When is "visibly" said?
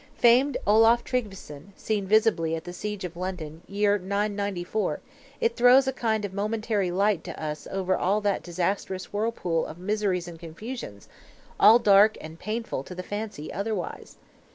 2.07-2.55